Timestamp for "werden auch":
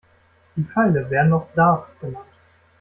1.11-1.53